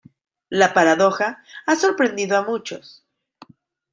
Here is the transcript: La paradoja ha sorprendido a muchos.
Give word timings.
La 0.49 0.73
paradoja 0.73 1.43
ha 1.67 1.75
sorprendido 1.75 2.35
a 2.35 2.41
muchos. 2.41 3.05